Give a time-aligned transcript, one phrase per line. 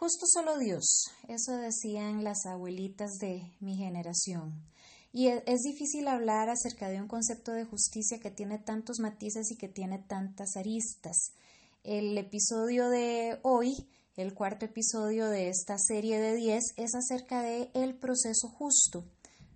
[0.00, 4.62] Justo solo Dios, eso decían las abuelitas de mi generación.
[5.12, 9.50] Y e, es difícil hablar acerca de un concepto de justicia que tiene tantos matices
[9.50, 11.32] y que tiene tantas aristas.
[11.82, 13.74] El episodio de hoy,
[14.14, 19.04] el cuarto episodio de esta serie de 10, es acerca de el proceso justo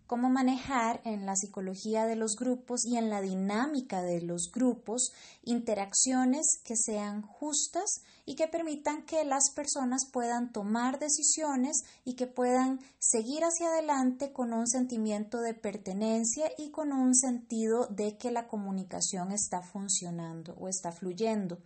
[0.07, 5.13] cómo manejar en la psicología de los grupos y en la dinámica de los grupos
[5.43, 12.27] interacciones que sean justas y que permitan que las personas puedan tomar decisiones y que
[12.27, 18.31] puedan seguir hacia adelante con un sentimiento de pertenencia y con un sentido de que
[18.31, 21.59] la comunicación está funcionando o está fluyendo.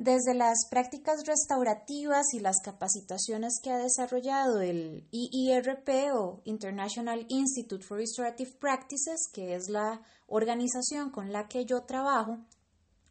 [0.00, 7.84] Desde las prácticas restaurativas y las capacitaciones que ha desarrollado el IIRP o International Institute
[7.84, 12.38] for Restorative Practices, que es la organización con la que yo trabajo,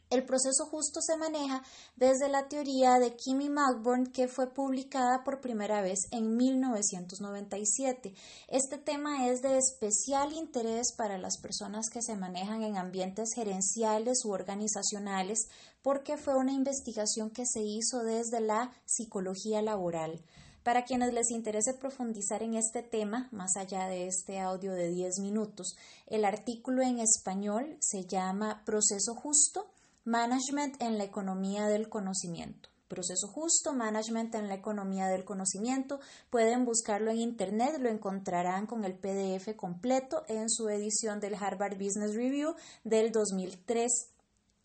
[0.10, 1.62] el proceso justo se maneja
[1.96, 8.14] desde la teoría de Kimmy Magborn que fue publicada por primera vez en 1997.
[8.48, 14.26] Este tema es de especial interés para las personas que se manejan en ambientes gerenciales
[14.26, 15.48] u organizacionales
[15.84, 20.24] porque fue una investigación que se hizo desde la psicología laboral.
[20.64, 25.20] Para quienes les interese profundizar en este tema, más allá de este audio de 10
[25.20, 25.76] minutos,
[26.08, 29.70] el artículo en español se llama Proceso Justo
[30.10, 32.70] Management en la economía del conocimiento.
[32.88, 36.00] Proceso justo, management en la economía del conocimiento.
[36.32, 41.78] Pueden buscarlo en internet, lo encontrarán con el PDF completo en su edición del Harvard
[41.78, 43.92] Business Review del 2003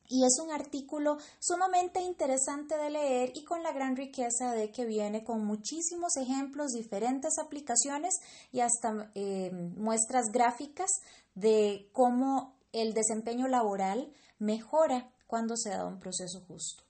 [0.09, 4.87] y es un artículo sumamente interesante de leer y con la gran riqueza de que
[4.87, 8.15] viene con muchísimos ejemplos, diferentes aplicaciones
[8.51, 10.91] y hasta eh, muestras gráficas
[11.35, 16.85] de cómo el desempeño laboral mejora cuando se da un proceso justo.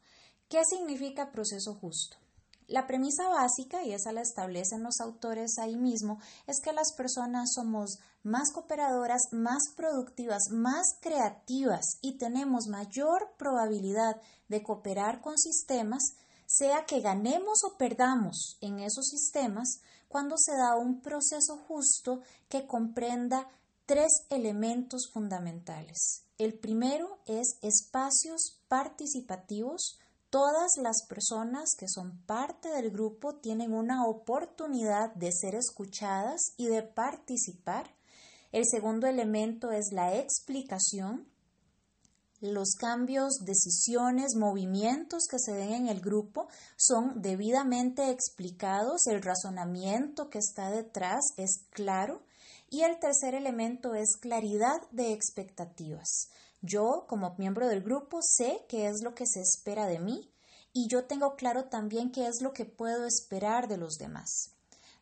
[0.51, 2.19] ¿Qué significa proceso justo?
[2.67, 7.55] La premisa básica, y esa la establecen los autores ahí mismo, es que las personas
[7.55, 16.03] somos más cooperadoras, más productivas, más creativas y tenemos mayor probabilidad de cooperar con sistemas,
[16.45, 22.21] sea que ganemos o perdamos en esos sistemas, cuando se da un proceso justo
[22.51, 23.49] que comprenda
[23.87, 26.25] tres elementos fundamentales.
[26.39, 29.99] El primero es espacios participativos.
[30.31, 36.67] Todas las personas que son parte del grupo tienen una oportunidad de ser escuchadas y
[36.67, 37.95] de participar.
[38.53, 41.29] El segundo elemento es la explicación.
[42.41, 50.31] Los cambios, decisiones, movimientos que se den en el grupo son debidamente explicados, el razonamiento
[50.31, 52.23] que está detrás es claro
[52.71, 56.29] y el tercer elemento es claridad de expectativas.
[56.63, 60.31] Yo, como miembro del grupo, sé qué es lo que se espera de mí
[60.73, 64.51] y yo tengo claro también qué es lo que puedo esperar de los demás.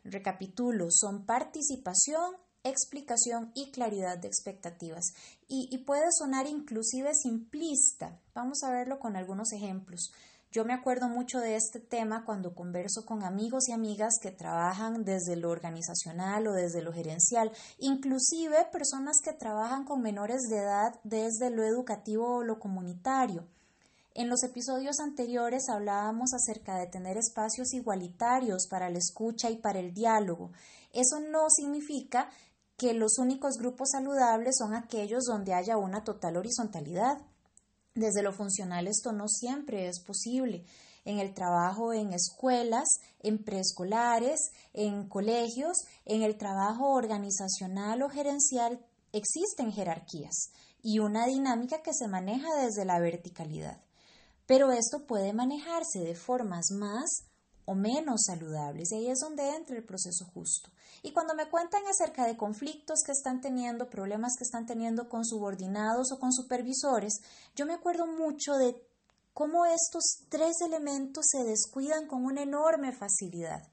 [0.03, 5.13] Recapitulo, son participación, explicación y claridad de expectativas.
[5.47, 8.19] Y, puede sonar inclusive simplista.
[8.33, 10.11] Vamos a verlo con algunos ejemplos.
[10.53, 15.03] Yo me acuerdo mucho de este tema cuando converso con amigos y amigas que trabajan
[15.03, 20.99] desde lo organizacional o desde lo gerencial, inclusive personas que trabajan con menores de edad
[21.03, 23.47] desde lo educativo o lo comunitario.
[24.13, 29.79] En los episodios anteriores hablábamos acerca de tener espacios igualitarios para la escucha y para
[29.79, 30.51] el diálogo.
[30.91, 32.29] Eso no significa
[32.77, 37.17] que los únicos grupos saludables son aquellos donde haya una total horizontalidad.
[37.95, 40.65] Desde lo funcional esto no siempre es posible.
[41.05, 42.87] En el trabajo en escuelas,
[43.19, 44.39] en preescolares,
[44.73, 52.07] en colegios, en el trabajo organizacional o gerencial existen jerarquías y una dinámica que se
[52.07, 53.81] maneja desde la verticalidad.
[54.45, 57.23] Pero esto puede manejarse de formas más
[57.65, 58.91] o menos saludables.
[58.91, 60.69] Y ahí es donde entra el proceso justo.
[61.01, 65.25] Y cuando me cuentan acerca de conflictos que están teniendo, problemas que están teniendo con
[65.25, 67.19] subordinados o con supervisores,
[67.55, 68.75] yo me acuerdo mucho de
[69.33, 73.67] cómo estos tres elementos se descuidan con una enorme facilidad.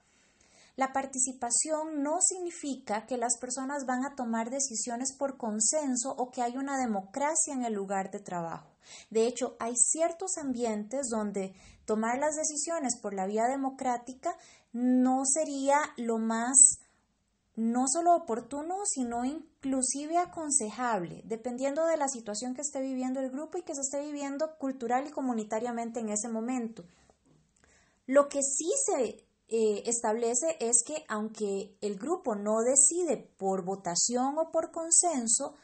[0.76, 6.42] La participación no significa que las personas van a tomar decisiones por consenso o que
[6.42, 8.69] hay una democracia en el lugar de trabajo.
[9.10, 11.54] De hecho, hay ciertos ambientes donde
[11.84, 14.36] tomar las decisiones por la vía democrática
[14.72, 16.80] no sería lo más
[17.56, 23.58] no solo oportuno, sino inclusive aconsejable, dependiendo de la situación que esté viviendo el grupo
[23.58, 26.84] y que se esté viviendo cultural y comunitariamente en ese momento.
[28.06, 34.38] Lo que sí se eh, establece es que aunque el grupo no decide por votación
[34.38, 35.54] o por consenso,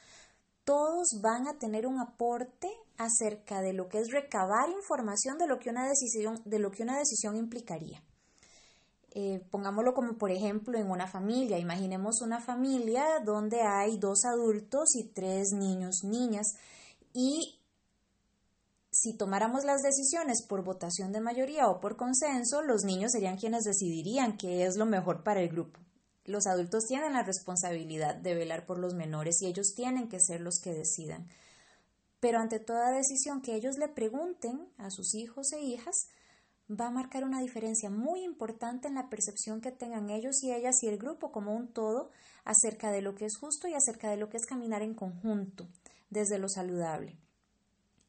[0.66, 2.68] todos van a tener un aporte
[2.98, 6.82] acerca de lo que es recabar información de lo que una decisión, de lo que
[6.82, 8.02] una decisión implicaría.
[9.12, 11.56] Eh, pongámoslo como por ejemplo en una familia.
[11.58, 16.48] Imaginemos una familia donde hay dos adultos y tres niños, niñas.
[17.14, 17.60] Y
[18.90, 23.62] si tomáramos las decisiones por votación de mayoría o por consenso, los niños serían quienes
[23.62, 25.85] decidirían qué es lo mejor para el grupo.
[26.26, 30.40] Los adultos tienen la responsabilidad de velar por los menores y ellos tienen que ser
[30.40, 31.28] los que decidan.
[32.20, 35.94] Pero ante toda decisión que ellos le pregunten a sus hijos e hijas,
[36.68, 40.82] va a marcar una diferencia muy importante en la percepción que tengan ellos y ellas
[40.82, 42.10] y el grupo como un todo
[42.44, 45.68] acerca de lo que es justo y acerca de lo que es caminar en conjunto,
[46.10, 47.16] desde lo saludable.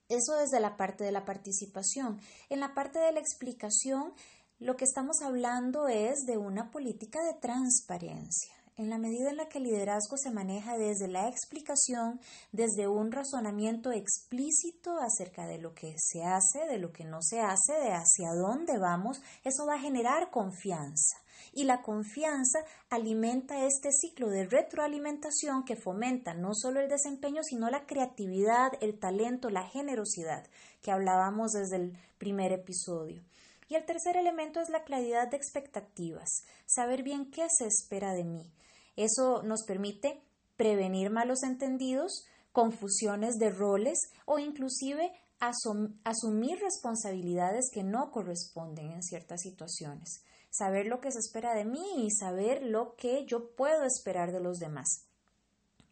[0.10, 2.20] Eso desde la parte de la participación.
[2.50, 4.14] En la parte de la explicación,
[4.60, 8.54] lo que estamos hablando es de una política de transparencia.
[8.76, 12.20] En la medida en la que el liderazgo se maneja desde la explicación,
[12.52, 17.40] desde un razonamiento explícito acerca de lo que se hace, de lo que no se
[17.40, 21.18] hace, de hacia dónde vamos, eso va a generar confianza.
[21.54, 22.60] Y la confianza
[22.90, 28.98] alimenta este ciclo de retroalimentación que fomenta no solo el desempeño, sino la creatividad, el
[28.98, 30.48] talento, la generosidad
[30.82, 33.24] que hablábamos desde el primer episodio.
[33.68, 38.24] Y el tercer elemento es la claridad de expectativas, saber bien qué se espera de
[38.24, 38.52] mí.
[38.96, 40.22] Eso nos permite
[40.56, 49.42] prevenir malos entendidos, confusiones de roles o inclusive asumir responsabilidades que no corresponden en ciertas
[49.42, 50.24] situaciones.
[50.50, 54.40] Saber lo que se espera de mí y saber lo que yo puedo esperar de
[54.40, 55.06] los demás.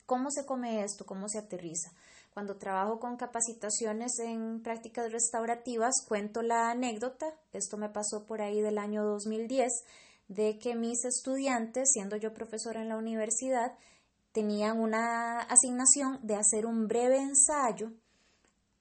[0.08, 1.06] ¿Cómo se come esto?
[1.06, 1.92] ¿Cómo se aterriza?
[2.36, 8.60] Cuando trabajo con capacitaciones en prácticas restaurativas, cuento la anécdota, esto me pasó por ahí
[8.60, 9.72] del año 2010,
[10.28, 13.78] de que mis estudiantes, siendo yo profesora en la universidad,
[14.34, 17.94] tenían una asignación de hacer un breve ensayo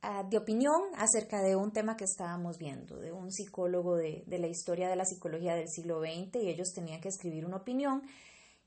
[0.02, 4.38] ah, de opinión acerca de un tema que estábamos viendo, de un psicólogo de, de
[4.40, 8.02] la historia de la psicología del siglo XX, y ellos tenían que escribir una opinión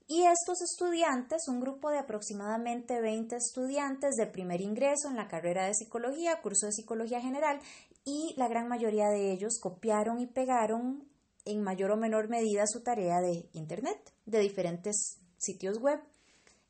[0.07, 5.65] y estos estudiantes, un grupo de aproximadamente 20 estudiantes de primer ingreso en la carrera
[5.65, 7.59] de psicología, curso de psicología general,
[8.05, 11.03] y la gran mayoría de ellos copiaron y pegaron
[11.43, 15.99] en mayor o menor medida su tarea de Internet, de diferentes sitios web.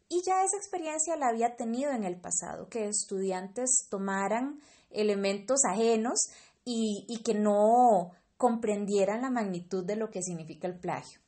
[0.09, 4.59] Y ya esa experiencia la había tenido en el pasado, que estudiantes tomaran
[4.89, 6.17] elementos ajenos
[6.65, 11.19] y, y que no comprendieran la magnitud de lo que significa el plagio.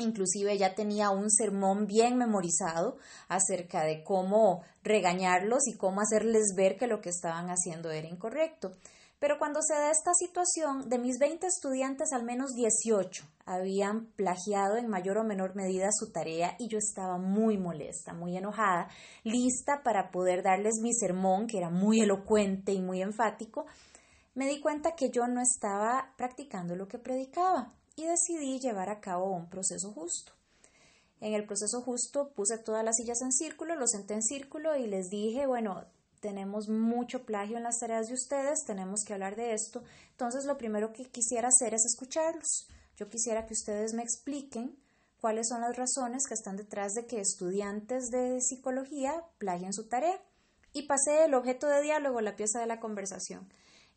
[0.00, 6.76] Inclusive ya tenía un sermón bien memorizado acerca de cómo regañarlos y cómo hacerles ver
[6.76, 8.70] que lo que estaban haciendo era incorrecto.
[9.18, 14.76] Pero cuando se da esta situación, de mis 20 estudiantes, al menos 18 habían plagiado
[14.76, 18.86] en mayor o menor medida su tarea y yo estaba muy molesta, muy enojada,
[19.24, 23.66] lista para poder darles mi sermón, que era muy elocuente y muy enfático.
[24.36, 29.00] Me di cuenta que yo no estaba practicando lo que predicaba y decidí llevar a
[29.00, 30.32] cabo un proceso justo.
[31.20, 34.86] En el proceso justo puse todas las sillas en círculo, los senté en círculo y
[34.86, 35.84] les dije, bueno,
[36.20, 39.82] tenemos mucho plagio en las tareas de ustedes, tenemos que hablar de esto.
[40.12, 42.68] Entonces, lo primero que quisiera hacer es escucharlos.
[42.96, 44.78] Yo quisiera que ustedes me expliquen
[45.20, 50.20] cuáles son las razones que están detrás de que estudiantes de psicología plagien su tarea.
[50.72, 53.48] Y pasé el objeto de diálogo, la pieza de la conversación.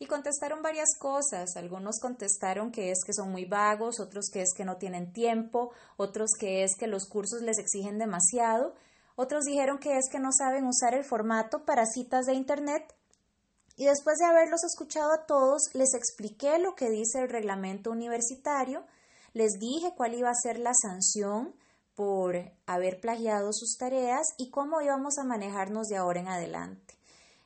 [0.02, 1.56] Y contestaron varias cosas.
[1.56, 5.74] Algunos contestaron que es que son muy vagos, otros que es que no tienen tiempo,
[5.96, 8.74] otros que es que los cursos les exigen demasiado,
[9.16, 12.96] otros dijeron que es que no saben usar el formato para citas de Internet.
[13.78, 18.84] Y después de haberlos escuchado a todos, les expliqué lo que dice el reglamento universitario,
[19.34, 21.54] les dije cuál iba a ser la sanción
[21.94, 27.01] por haber plagiado sus tareas y cómo íbamos a manejarnos de ahora en adelante.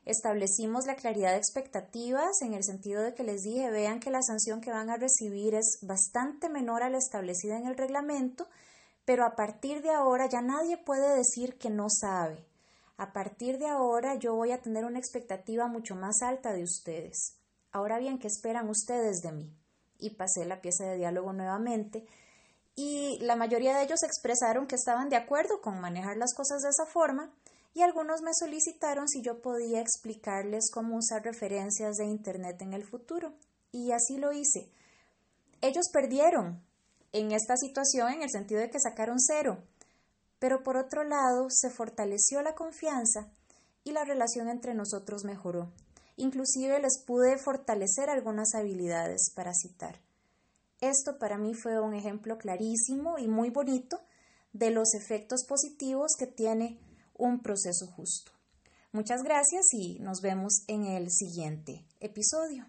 [0.06, 4.22] Establecimos la claridad de expectativas en el sentido de que les dije, vean que la
[4.22, 8.48] sanción que van a recibir es bastante menor a la establecida en el reglamento,
[9.04, 12.46] pero a partir de ahora ya nadie puede decir que no sabe.
[12.98, 17.38] A partir de ahora yo voy a tener una expectativa mucho más alta de ustedes.
[17.72, 19.52] Ahora bien, ¿qué esperan ustedes de mí?
[19.98, 22.06] Y pasé la pieza de diálogo nuevamente
[22.76, 26.70] y la mayoría de ellos expresaron que estaban de acuerdo con manejar las cosas de
[26.70, 27.34] esa forma,
[27.76, 32.86] y algunos me solicitaron si yo podía explicarles cómo usar referencias de Internet en el
[32.86, 33.34] futuro.
[33.74, 34.72] Y así lo hice.
[35.60, 36.64] Ellos perdieron
[37.12, 39.62] en esta situación en el sentido de que sacaron cero,
[40.40, 43.30] pero por otro lado se fortaleció la confianza
[43.84, 45.74] y la relación entre nosotros mejoró.
[46.16, 50.00] Inclusive les pude fortalecer algunas habilidades para citar.
[50.80, 54.00] Esto para mí fue un ejemplo clarísimo y muy bonito
[54.54, 56.80] de los efectos positivos que tiene
[57.18, 58.32] un proceso justo.
[58.92, 62.66] Muchas gracias y nos vemos en el siguiente episodio.